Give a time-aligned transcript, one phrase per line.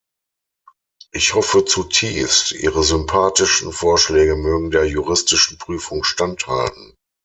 [1.11, 6.95] Ich hoffe zutiefst, ihre sympathischen Vorschläge mögen der juristischen Prüfung standhalten.